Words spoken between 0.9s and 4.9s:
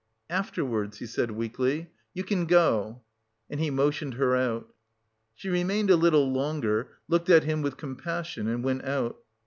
he said weakly. "You can go." And he motioned her out.